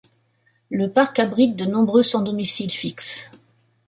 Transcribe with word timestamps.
Le 0.71 0.91
parc 0.91 1.19
abrite 1.19 1.55
de 1.55 1.65
nombreux 1.65 2.01
sans 2.01 2.23
domicile 2.23 2.71
fixe. 2.71 3.29